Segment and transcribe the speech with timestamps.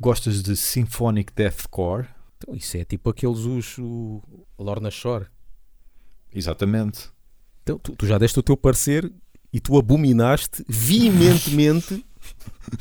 [0.00, 2.06] Gostas de Symphonic Deathcore?
[2.38, 4.22] Então, isso é tipo aqueles os o
[4.58, 5.26] Lorna Shore.
[6.32, 7.10] Exatamente.
[7.62, 9.12] Então, tu, tu já deste o teu parecer
[9.52, 12.04] e tu abominaste veementemente.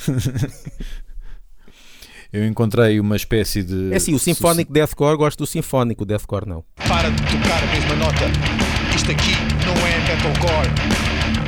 [2.32, 3.92] Eu encontrei uma espécie de.
[3.92, 6.64] É assim, o Symphonic Deathcore gosto do Sinfónico, o Deathcore não.
[6.76, 8.69] Para de tocar a mesma nota.
[9.10, 9.32] Isto aqui
[9.66, 10.70] não é metalcore.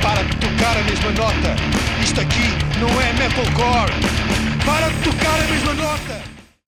[0.02, 1.54] Para de tocar a mesma nota.
[2.02, 3.92] Isto aqui não é metalcore.
[4.66, 6.22] Para de tocar a mesma nota.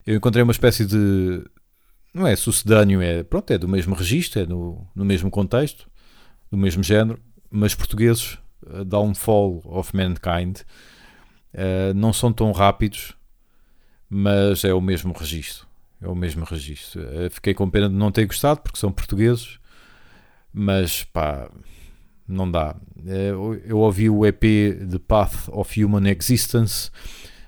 [0.07, 1.43] Eu encontrei uma espécie de.
[2.15, 3.25] Não é sucedâneo, é.
[3.25, 5.91] Pronto, é do mesmo registro, é no, no mesmo contexto,
[6.49, 7.19] do mesmo género,
[7.51, 13.15] mas portugueses, uh, Downfall of Mankind, uh, não são tão rápidos,
[14.09, 15.67] mas é o mesmo registro.
[16.01, 17.03] É o mesmo registro.
[17.03, 19.59] Uh, fiquei com pena de não ter gostado, porque são portugueses,
[20.55, 21.51] mas pá,
[22.27, 22.77] não dá.
[23.05, 24.43] Eu, eu ouvi o EP
[24.87, 26.91] de Path of Human Existence,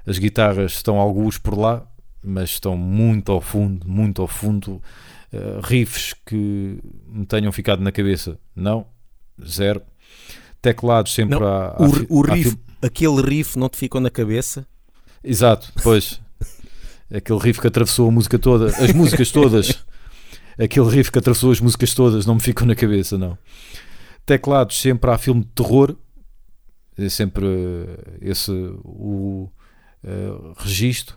[0.05, 1.87] as guitarras estão alguns por lá,
[2.23, 4.83] mas estão muito ao fundo, muito ao fundo.
[5.33, 8.87] Uh, riffs que me tenham ficado na cabeça, não,
[9.45, 9.83] zero.
[10.63, 14.67] Teclados sempre Não, a, o, o riff, aquele riff não te ficou na cabeça?
[15.23, 16.21] Exato, pois.
[17.13, 19.85] aquele riff que atravessou a música toda, as músicas todas.
[20.59, 23.37] aquele riff que atravessou as músicas todas não me ficou na cabeça, não.
[24.25, 25.97] Teclados sempre há filme de terror,
[26.99, 28.51] é sempre uh, esse
[28.85, 29.51] o
[30.03, 31.17] uh, registro.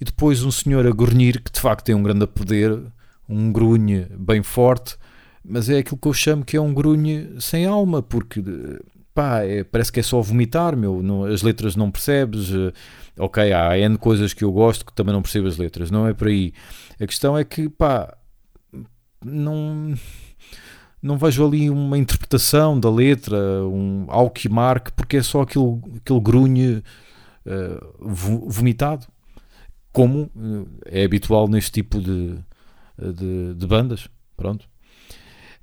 [0.00, 2.80] E depois um senhor a grunhir que de facto tem um grande poder,
[3.28, 4.96] um grunhe bem forte,
[5.44, 8.42] mas é aquilo que eu chamo que é um grunhe sem alma, porque
[9.14, 12.72] pá, é, parece que é só vomitar, meu, não, as letras não percebes, eh,
[13.18, 16.14] ok, há N coisas que eu gosto que também não percebo as letras, não é
[16.14, 16.52] por aí.
[17.00, 18.16] A questão é que, pá,
[19.24, 19.94] não,
[21.02, 25.80] não vejo ali uma interpretação da letra, um, algo que marque, porque é só aquele,
[25.96, 26.82] aquele grunhe
[27.46, 29.06] uh, vomitado,
[29.92, 30.30] como
[30.84, 32.38] eh, é habitual neste tipo de,
[32.96, 34.68] de, de bandas, pronto.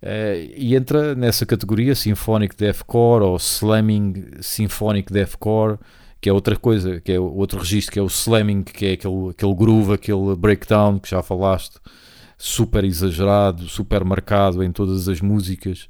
[0.01, 5.79] Uh, e entra nessa categoria Symphonic Deathcore ou Slamming Symphonic Deathcore,
[6.19, 9.29] que é outra coisa, que é outro registro, que é o slamming, que é aquele,
[9.29, 11.79] aquele groove, aquele breakdown que já falaste,
[12.37, 15.89] super exagerado, super marcado em todas as músicas.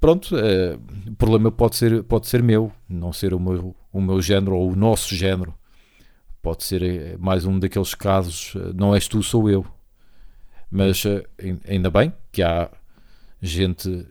[0.00, 4.20] Pronto, uh, o problema pode ser, pode ser meu, não ser o meu, o meu
[4.20, 5.54] género ou o nosso género.
[6.42, 9.64] Pode ser mais um daqueles casos, não és tu, sou eu.
[10.70, 11.04] Mas
[11.66, 12.70] ainda bem que há
[13.40, 14.06] gente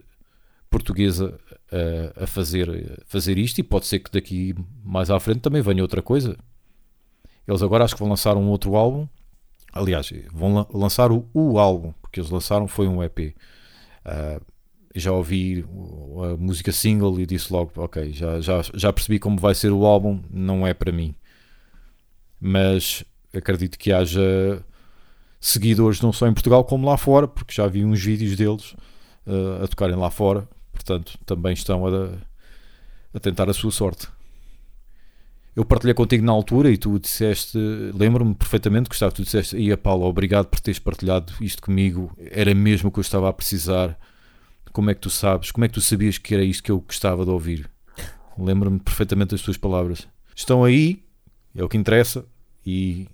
[0.68, 1.38] portuguesa
[1.70, 5.82] a, a fazer, fazer isto e pode ser que daqui mais à frente também venha
[5.82, 6.36] outra coisa.
[7.46, 9.06] Eles agora acho que vão lançar um outro álbum.
[9.74, 13.34] Aliás, vão la lançar o, o, álbum, porque eles lançaram foi um EP.
[14.06, 14.40] Uh,
[14.94, 15.64] já ouvi
[16.32, 19.84] a música single e disse logo, ok, já, já, já percebi como vai ser o
[19.84, 21.16] álbum, não é para mim
[22.46, 23.02] mas
[23.32, 24.62] acredito que haja
[25.40, 28.72] seguidores não só em Portugal como lá fora, porque já vi uns vídeos deles
[29.26, 32.18] uh, a tocarem lá fora, portanto também estão a,
[33.14, 34.08] a tentar a sua sorte.
[35.56, 37.56] Eu partilhei contigo na altura e tu disseste,
[37.94, 42.52] lembro-me perfeitamente que estava, tu disseste, ia Paulo, obrigado por teres partilhado isto comigo, era
[42.52, 43.96] mesmo o que eu estava a precisar.
[44.72, 45.52] Como é que tu sabes?
[45.52, 47.70] Como é que tu sabias que era isto que eu gostava de ouvir?
[48.36, 50.08] Lembro-me perfeitamente das tuas palavras.
[50.34, 51.04] Estão aí,
[51.54, 52.24] é o que interessa,
[52.66, 53.06] e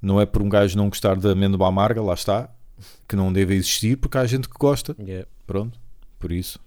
[0.00, 2.48] não é por um gajo não gostar da amêndoa amarga, lá está,
[3.06, 4.96] que não deve existir, porque há gente que gosta.
[4.98, 5.28] Yeah.
[5.46, 5.78] Pronto,
[6.18, 6.58] por isso.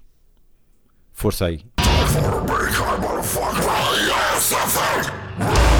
[1.12, 1.66] Força aí
[4.48, 5.77] suffered!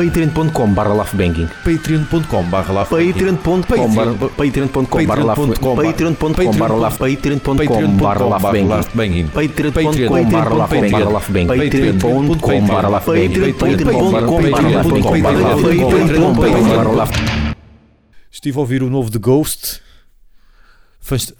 [0.00, 3.92] patreon.com barra laughbanging patreon.com barra patreon.com
[4.36, 13.52] patreon.com barra laughbanging patreon.com barra laughbanging patreon.com barra laughbanging patreon.com barra laughbanging patreon.com barra laughbanging
[14.72, 15.20] patreon.com
[16.32, 17.08] barra
[18.32, 19.82] Estive a ouvir o novo The Ghost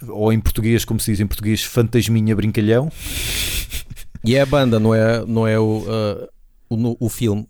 [0.09, 2.91] ou em português, como se diz em português, Fantasminha Brincalhão.
[4.23, 6.27] E é a banda, não é, não é o, uh,
[6.69, 7.47] o, o filme.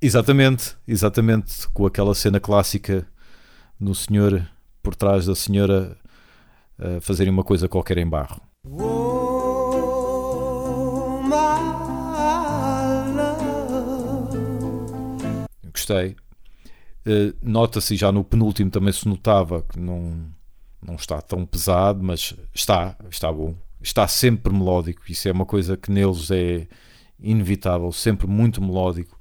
[0.00, 3.06] Exatamente, exatamente, com aquela cena clássica
[3.80, 4.46] no senhor
[4.82, 5.96] por trás da senhora
[6.78, 8.40] a fazerem uma coisa qualquer em barro.
[15.72, 16.16] Gostei.
[17.06, 20.26] Eh, Nota-se, já no penúltimo também se notava que não,
[20.82, 23.54] não está tão pesado, mas está, está bom.
[23.80, 26.66] Está sempre melódico, isso é uma coisa que neles é
[27.20, 29.15] inevitável, sempre muito melódico.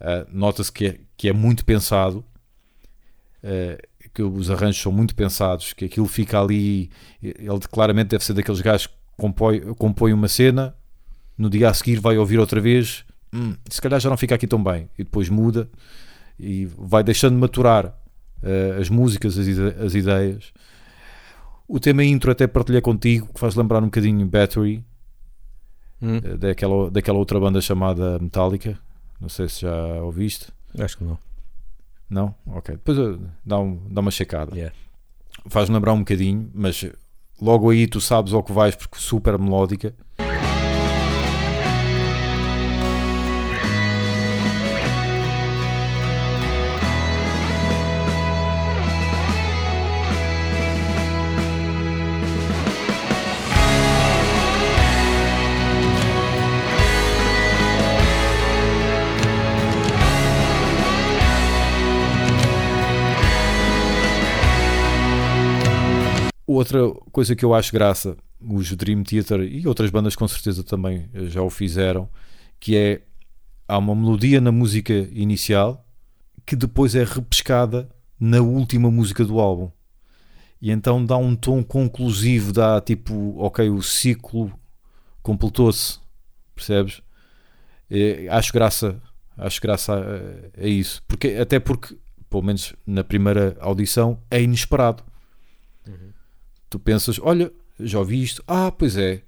[0.00, 2.24] Uh, Nota-se que é, que é muito pensado,
[3.42, 6.90] uh, que os arranjos são muito pensados, que aquilo fica ali.
[7.22, 10.74] Ele claramente deve ser daqueles gajos que compõe, compõe uma cena,
[11.36, 14.46] no dia a seguir vai ouvir outra vez, hum, se calhar já não fica aqui
[14.46, 15.68] tão bem, e depois muda
[16.38, 20.52] e vai deixando maturar uh, as músicas, as, ide as ideias.
[21.66, 24.84] O tema intro até partilhei contigo, que faz lembrar um bocadinho Battery,
[26.02, 28.78] Hum, uh, daquela, daquela outra banda chamada Metallica.
[29.24, 30.52] Não sei se já ouviste.
[30.78, 31.18] acho que não.
[32.10, 32.34] Não?
[32.46, 32.74] Ok.
[32.74, 34.54] Depois uh, dá, um, dá uma checada.
[34.54, 34.76] Yeah.
[35.46, 36.84] Faz lembrar um bocadinho, mas
[37.40, 39.94] logo aí tu sabes ao que vais, porque super melódica.
[66.54, 71.10] Outra coisa que eu acho graça, os Dream Theater e outras bandas com certeza também
[71.12, 72.08] já o fizeram,
[72.60, 73.02] que é
[73.66, 75.84] há uma melodia na música inicial
[76.46, 77.88] que depois é repescada
[78.20, 79.68] na última música do álbum.
[80.62, 84.52] E então dá um tom conclusivo, dá tipo, ok, o ciclo
[85.22, 85.98] completou-se,
[86.54, 87.02] percebes?
[87.90, 89.02] É, acho graça,
[89.36, 91.98] acho graça a, a isso, porque até porque,
[92.30, 95.02] pelo menos na primeira audição, é inesperado
[96.74, 99.22] tu pensas, olha, já ouvi isto, ah, pois é,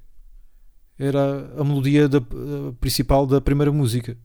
[0.98, 4.16] era a melodia da, a principal da primeira música.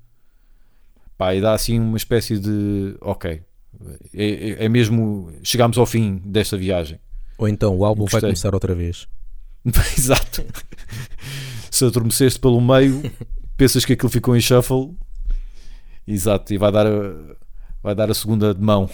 [1.15, 3.43] Pá, e dá assim uma espécie de, ok,
[4.15, 6.99] é, é, é mesmo, chegamos ao fim desta viagem.
[7.37, 9.07] Ou então o álbum vai começar outra vez.
[9.95, 10.43] Exato.
[11.69, 13.03] Se adormeceste pelo meio,
[13.55, 14.97] pensas que aquilo ficou em shuffle.
[16.07, 17.35] Exato, e vai dar a,
[17.83, 18.89] vai dar a segunda de mão.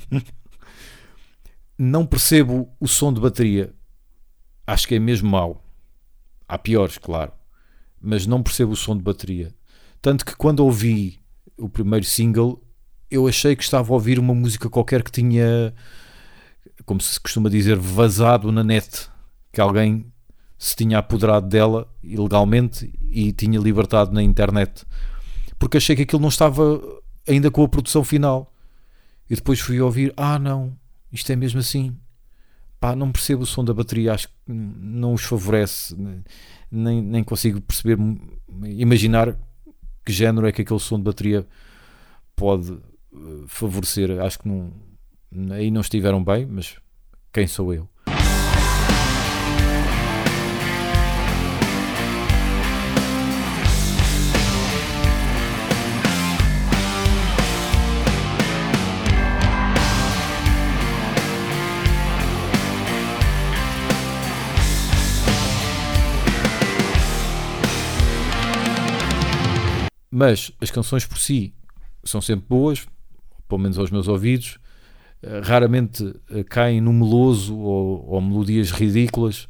[1.82, 3.72] Não percebo o som de bateria.
[4.66, 5.64] Acho que é mesmo mau.
[6.46, 7.32] Há piores, claro.
[7.98, 9.54] Mas não percebo o som de bateria.
[10.02, 11.22] Tanto que quando ouvi
[11.56, 12.62] o primeiro single,
[13.10, 15.74] eu achei que estava a ouvir uma música qualquer que tinha,
[16.84, 19.08] como se costuma dizer, vazado na net.
[19.50, 20.04] Que alguém
[20.58, 24.84] se tinha apoderado dela ilegalmente e tinha libertado na internet.
[25.58, 26.78] Porque achei que aquilo não estava
[27.26, 28.52] ainda com a produção final.
[29.30, 30.78] E depois fui ouvir, ah não,
[31.12, 31.96] isto é mesmo assim.
[32.78, 35.94] Pá, não percebo o som da bateria, acho que não os favorece,
[36.70, 37.98] nem, nem consigo perceber,
[38.64, 39.36] imaginar
[40.04, 41.46] que género é que aquele som de bateria
[42.34, 44.18] pode eh, favorecer.
[44.20, 44.72] Acho que não,
[45.52, 46.76] aí não estiveram bem, mas
[47.32, 47.88] quem sou eu?
[70.20, 71.54] Mas as canções por si
[72.04, 72.86] são sempre boas,
[73.48, 74.58] pelo menos aos meus ouvidos.
[75.22, 79.48] Eh, Raramente eh, caem no meloso ou, ou melodias ridículas,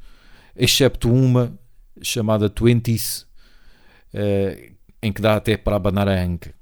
[0.54, 1.58] excepto uma
[2.00, 3.26] chamada Twenties,
[4.14, 6.54] eh, em que dá até para abanar a anca.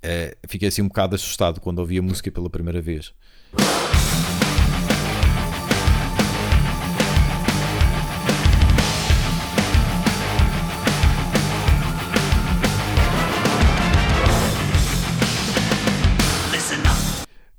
[0.00, 3.12] Eh, fiquei assim um bocado assustado quando ouvi a música pela primeira vez.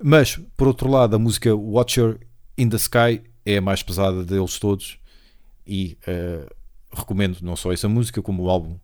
[0.05, 2.19] Mas, por outro lado, a música Watcher
[2.57, 5.00] in the Sky é a mais pesada deles todos
[5.65, 6.45] e eh,
[6.93, 8.77] recomendo não só essa música, como o álbum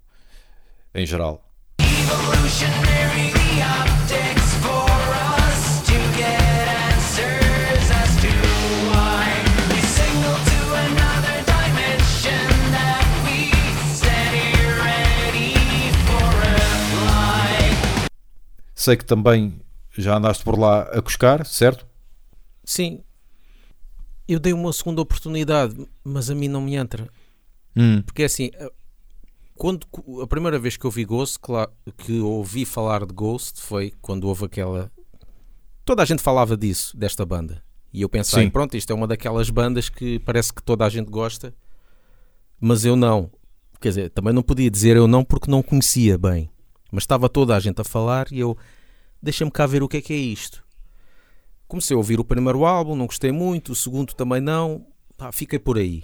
[0.95, 1.43] em geral.
[18.73, 19.59] Sei que também
[20.01, 21.85] já andaste por lá a cuscar, certo?
[22.63, 23.01] Sim,
[24.27, 27.07] eu dei uma segunda oportunidade, mas a mim não me entra.
[27.75, 28.69] Hum, Porque é assim, a-
[29.55, 29.85] quando
[30.21, 34.25] a primeira vez que eu vi Ghost, claro, que ouvi falar de Ghost foi quando
[34.27, 34.91] houve aquela.
[35.83, 37.63] Toda a gente falava disso, desta banda.
[37.91, 38.49] E eu pensei, Sim.
[38.51, 41.53] pronto, isto é uma daquelas bandas que parece que toda a gente gosta,
[42.59, 43.31] mas eu não.
[43.81, 46.49] Quer dizer, também não podia dizer eu não porque não conhecia bem.
[46.91, 48.55] Mas estava toda a gente a falar e eu,
[49.21, 50.63] deixa-me cá ver o que é que é isto.
[51.67, 54.85] Comecei a ouvir o primeiro álbum, não gostei muito, o segundo também não,
[55.17, 56.03] pá, fiquei por aí.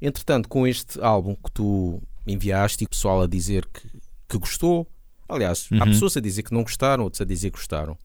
[0.00, 3.88] Entretanto, com este álbum que tu enviaste e o pessoal a dizer que,
[4.28, 4.86] que gostou,
[5.28, 5.90] aliás, há Uhum.
[5.92, 7.96] pessoas a dizer que não gostaram, outros a dizer que gostaram.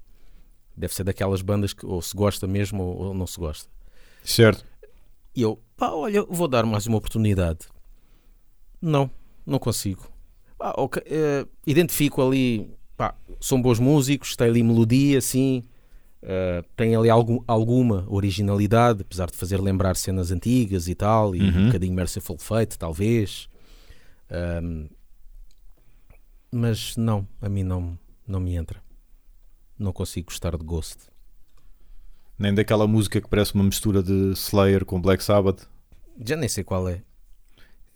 [0.76, 3.70] Deve ser daquelas bandas que ou se gosta mesmo ou, ou não se gosta.
[4.24, 4.66] Certo.
[5.36, 7.60] E eu, pá, olha, vou dar mais uma oportunidade.
[8.82, 9.10] Não,
[9.46, 10.08] não consigo.
[10.58, 15.64] Pá, ok, eh, identifico ali, pá, são bons músicos, tem ali melodia, sim,
[16.22, 21.42] eh, tem ali algum- alguma originalidade, apesar de fazer lembrar cenas antigas e tal, e
[21.42, 21.66] um Uhum.
[21.68, 23.48] bocadinho Merciful Fate, talvez.
[24.30, 24.88] Ahm,
[26.52, 27.98] mas não, a mim não,
[28.28, 28.82] não me entra.
[29.78, 31.08] Não consigo gostar de Ghost.
[32.40, 35.68] Nem daquela música que parece uma mistura de Slayer com Black Sabbath.
[36.26, 37.02] Já nem sei qual é.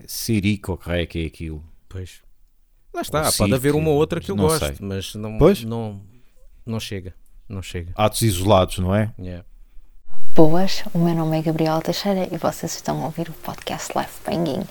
[0.06, 1.63] Sirico, que é aquilo?
[1.88, 2.22] Pois.
[3.00, 4.75] Lá está, pode Sif, haver uma ou outra que eu não gosto, sei.
[4.82, 5.63] mas não, Pois.
[5.63, 6.01] não,
[6.65, 7.13] não chega.
[7.48, 7.94] Não chega.
[7.96, 9.13] Atos isolados, não é?
[9.18, 9.46] Yeah.
[10.36, 14.20] Boas, o meu nome é Gabriela Teixeira e vocês estão a ouvir o podcast Life
[14.25, 14.63] Banging.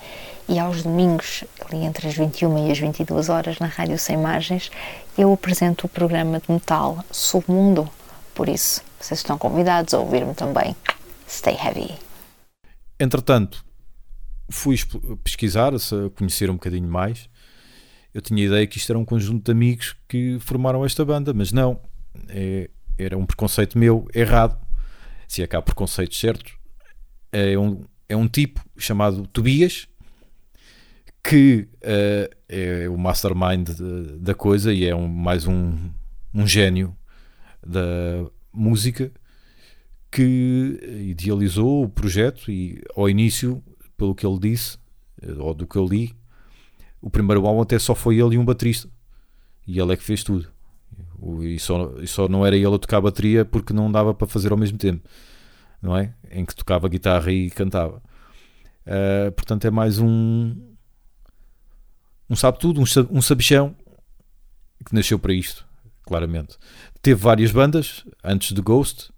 [0.46, 4.70] E aos domingos, ali entre as 21 e as 22 horas, na Rádio Sem Margens,
[5.16, 7.88] eu apresento o programa de metal Submundo.
[8.34, 10.76] Por isso, vocês estão convidados a ouvir-me também.
[11.28, 11.94] Stay heavy.
[13.00, 13.64] Entretanto,
[14.50, 14.76] fui
[15.24, 15.72] pesquisar,
[16.16, 17.28] conhecer um bocadinho mais.
[18.14, 21.32] Eu tinha a ideia que isto era um conjunto de amigos que formaram esta banda,
[21.32, 21.80] mas não.
[22.28, 24.58] É- era um preconceito meu errado.
[25.28, 26.54] Se é que há preconceitos certos.
[27.30, 29.86] É um, é um tipo chamado Tobias
[31.22, 35.76] que eh, é o mastermind de- da coisa e é um, mais um,
[36.32, 36.96] um gênio
[37.64, 37.80] da
[38.52, 39.12] música
[40.10, 40.78] que
[41.10, 43.62] idealizou o projeto e ao início,
[43.96, 44.78] pelo que ele disse,
[45.20, 46.16] eh, ou do que eu li,
[47.00, 48.88] o primeiro álbum até só foi ele e um baterista.
[49.66, 50.48] E ele é que fez tudo.
[51.42, 54.52] E só, e só não era ele a tocar bateria porque não dava para fazer
[54.52, 55.06] ao mesmo tempo,
[55.82, 56.14] não é?
[56.30, 58.02] Em que tocava guitarra e cantava.
[58.88, 60.56] Ah, portanto, é mais um.
[62.30, 63.74] Um sabe-tudo, um, um sabichão
[64.84, 65.66] que nasceu para isto,
[66.02, 66.56] claramente.
[67.00, 69.10] Teve várias bandas antes de Ghost,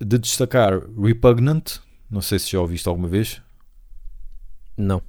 [0.00, 1.78] de destacar Repugnant,
[2.10, 3.40] não sei se já ouviste alguma vez,
[4.76, 5.02] Não.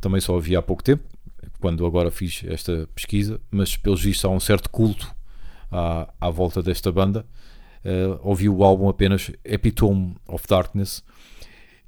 [0.00, 1.04] Também só ouvi há pouco tempo,
[1.60, 5.14] quando agora fiz esta pesquisa, mas pelos vistos há um certo culto
[5.70, 7.26] à, à volta desta banda.
[7.84, 11.02] Eh, ouvi o álbum apenas Epitome of Darkness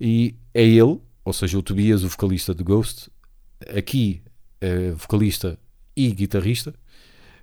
[0.01, 3.11] e é ele, ou seja, o Tobias, o vocalista de Ghost,
[3.77, 4.23] aqui
[4.61, 5.59] eh, vocalista
[5.97, 6.75] e guitarrista,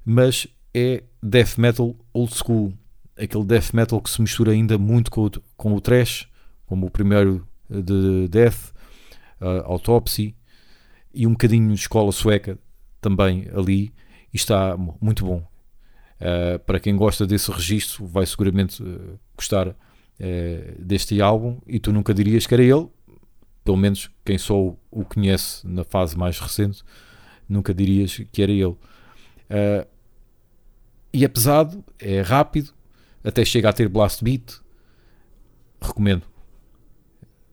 [0.03, 2.73] mas é death metal old school,
[3.17, 6.27] aquele death metal que se mistura ainda muito com o, com o thrash,
[6.65, 8.73] como o primeiro eh, de Death,
[9.41, 10.35] uh, Autopsy
[11.13, 12.57] e um bocadinho de escola sueca
[13.01, 13.93] também ali
[14.33, 15.45] e está mu- muito bom.
[16.19, 19.75] Uh, para quem gosta desse registro, vai seguramente uh, gostar uh,
[20.77, 22.87] deste álbum e tu nunca dirias que era ele,
[23.63, 26.83] pelo menos quem só o- conhece na fase mais recente,
[27.47, 28.75] nunca dirias que era ele.
[31.11, 32.71] E é pesado, é rápido,
[33.23, 34.59] até chega a ter blast beat.
[35.81, 36.23] Recomendo.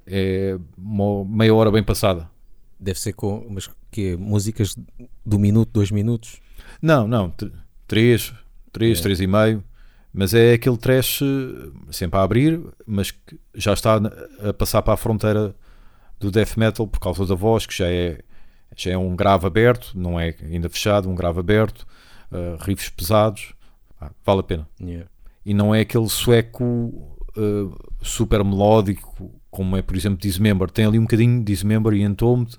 [0.06, 2.30] É uma meia hora bem passada.
[2.78, 4.76] Deve ser com mas que músicas
[5.24, 6.40] do minuto, dois minutos.
[6.80, 7.46] Não, não, tr-
[7.86, 8.32] três,
[8.72, 9.02] três, É.
[9.02, 9.62] três e meio,
[10.12, 13.96] mas é aquele trash eh, sempre a abrir, mas que já está
[14.40, 15.54] a passar para a fronteira
[16.20, 18.20] do death metal por causa da voz, que já é,
[18.76, 21.86] já é um grave aberto, não é ainda fechado, um grave aberto,
[22.32, 23.52] eh, riffs pesados,
[23.98, 24.68] Ah, vale a pena.
[24.78, 25.08] Yeah.
[25.44, 27.66] E não é aquele sueco eh,
[28.02, 30.70] super melódico, como é, por exemplo, Dismember.
[30.70, 32.58] Tem ali um bocadinho de Dismember e Entombed,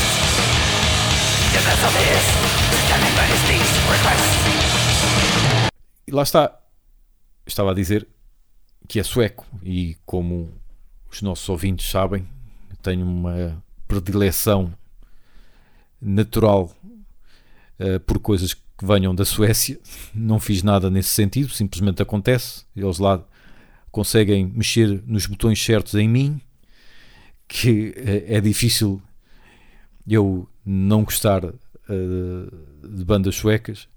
[6.07, 6.57] E lá está.
[7.45, 8.07] Estava a dizer
[8.87, 10.51] que é sueco e como
[11.09, 12.27] os nossos ouvintes sabem,
[12.81, 14.73] tenho uma predileção
[16.01, 16.75] natural
[17.79, 19.79] eh, por coisas que venham da Suécia.
[20.13, 22.65] Não fiz nada nesse sentido, simplesmente acontece.
[22.75, 23.23] Eles lá
[23.91, 26.41] conseguem mexer nos botões certos em mim,
[27.47, 29.01] que eh, é difícil
[30.07, 33.87] eu não gostar eh, de bandas suecas.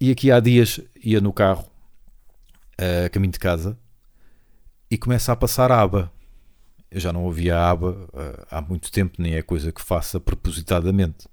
[0.00, 1.70] E aqui há dias ia no carro,
[3.04, 3.78] a caminho de casa,
[4.90, 6.12] e começa a passar a aba.
[6.90, 10.18] Eu já não ouvia a aba eh, há muito tempo, nem é coisa que faça
[10.18, 11.28] propositadamente.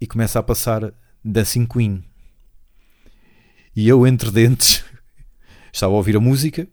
[0.00, 0.92] E começa a passar
[1.24, 2.02] Dancing Queen.
[3.76, 4.82] E eu, entre dentes,
[5.72, 6.66] estava a ouvir a música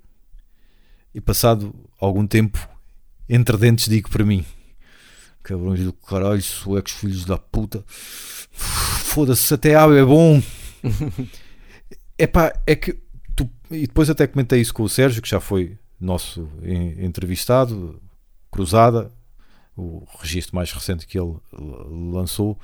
[1.13, 2.68] e, passado algum tempo,
[3.30, 4.46] entre dentes, digo para mim:
[5.48, 7.82] Cabrões do caralho, suecos filhos da puta,
[8.51, 10.42] foda-se, até a aba é bom.
[12.20, 12.98] Epá, é que
[13.36, 18.01] tu, e depois até comentei isso com o Sérgio, que já foi nosso en- entrevistado,
[18.51, 19.12] Cruzada,
[19.75, 21.36] o registro mais recente que ele
[22.12, 22.58] lançou.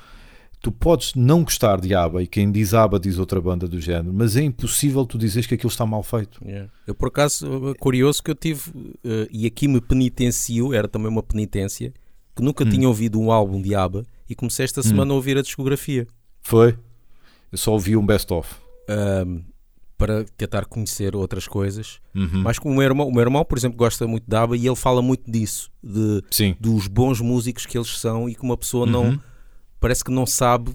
[0.59, 4.13] Tu podes não gostar de ABBA, e quem diz ABBA diz outra banda do género,
[4.13, 6.39] mas é impossível tu dizeres que aquilo está mal feito.
[6.87, 8.71] Eu, por acaso, curioso que eu tive,
[9.03, 11.93] eh, e aqui me penitencio, era também uma penitência,
[12.35, 15.41] que nunca tinha ouvido um álbum de ABBA e comecei esta semana a ouvir a
[15.41, 16.07] discografia.
[16.41, 16.77] Foi?
[17.51, 18.55] Eu só ouvi um best-of.
[18.89, 19.41] ahm,
[19.97, 21.99] para tentar conhecer outras coisas.
[22.13, 22.41] Uhum.
[22.43, 24.67] Mas como o meu irmão, o meu irmão, por exemplo, gosta muito de ABBA e
[24.67, 26.55] ele fala muito disso, de, Sim.
[26.59, 29.19] dos bons músicos que eles são e que uma pessoa não Uhum.
[29.79, 30.73] parece que não sabe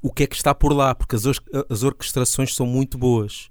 [0.00, 1.24] o que é que está por lá, porque as,
[1.68, 3.48] as orquestrações são muito boas.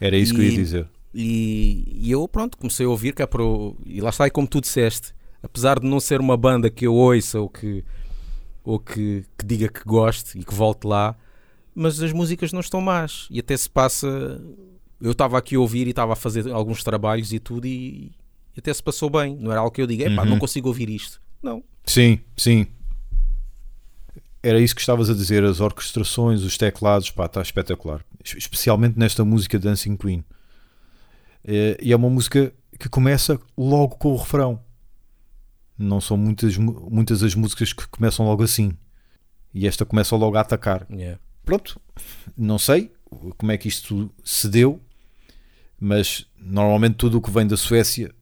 [0.00, 0.88] Era isso que eu ia E- dizer.
[1.14, 3.42] E, e eu, pronto, comecei a ouvir, que é para.
[3.44, 6.86] o- E lá está, e como tu disseste, apesar de não ser uma banda que
[6.86, 7.84] eu ouça ou que,
[8.64, 11.16] ou que, que diga que goste e que volte lá,
[11.74, 13.26] mas as músicas não estão más.
[13.30, 14.40] E até se passa.
[15.00, 18.12] Eu estava aqui a ouvir e estava a fazer alguns trabalhos e tudo, e,
[18.54, 19.36] e até se passou bem.
[19.36, 20.28] Não era algo que eu diga, epá, Uhum.
[20.30, 21.20] não consigo ouvir isto.
[21.42, 21.64] Não.
[21.84, 22.66] Sim, sim.
[24.42, 28.04] Era isso que estavas a dizer, as orquestrações, os teclados, pá, está espetacular.
[28.24, 30.24] Es- Especialmente nesta música Dancing Queen.
[31.44, 34.60] É, e é uma música que começa logo com o refrão.
[35.82, 38.72] Não são muitas, mu- muitas as músicas que começam logo assim.
[39.52, 40.86] E esta começa logo a atacar.
[40.90, 41.18] Yeah.
[41.44, 41.80] Pronto,
[42.36, 42.92] não sei
[43.36, 44.80] como é que isto se deu,
[45.78, 48.14] mas normalmente tudo o que vem da Suécia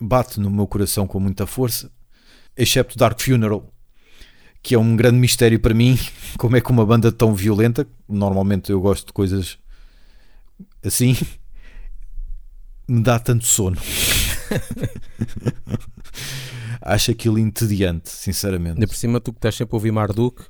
[0.00, 1.90] bate no meu coração com muita força,
[2.56, 3.70] excepto Dark Funeral,
[4.62, 5.98] que é um grande mistério para mim.
[6.38, 9.58] Como é que uma banda tão violenta, normalmente eu gosto de coisas
[10.82, 11.14] assim,
[12.88, 13.76] me dá tanto sono.
[16.88, 18.74] Acho aquilo entediante, sinceramente.
[18.74, 20.42] Ainda por cima, tu que estás sempre a ouvir Marduk,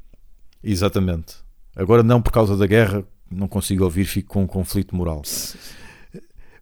[0.62, 1.34] Exatamente.
[1.76, 5.22] Agora não por causa da guerra, não consigo ouvir, fico com um conflito moral.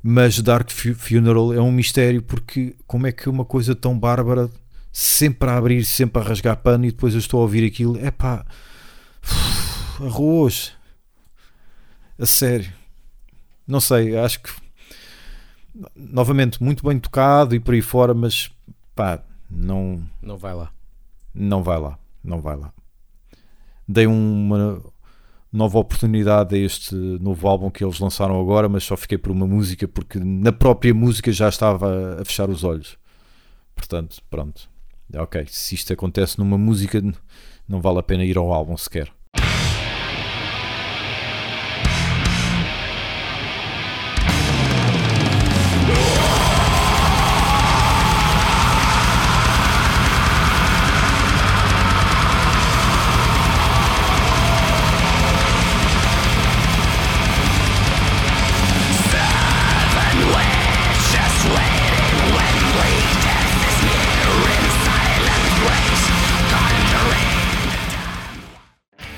[0.02, 4.50] Mas Dark Fu- Funeral é um mistério porque como é que uma coisa tão bárbara
[4.92, 8.10] sempre a abrir, sempre a rasgar pano e depois eu estou a ouvir aquilo, é
[8.10, 8.44] pá,
[10.00, 10.72] arroz,
[12.18, 12.70] a sério,
[13.66, 14.50] não sei, acho que
[15.96, 18.50] novamente muito bem tocado e por aí fora, mas
[18.94, 20.72] pá, não, não vai lá.
[21.34, 22.72] não vai lá, não vai lá.
[23.86, 24.82] Dei uma
[25.52, 29.46] nova oportunidade a este novo álbum que eles lançaram agora, mas só fiquei por uma
[29.46, 32.98] música porque na própria música já estava a fechar os olhos.
[33.74, 34.68] Portanto, pronto.
[35.14, 37.00] Ok, se isto acontece numa música,
[37.68, 39.12] não vale a pena ir ao álbum sequer.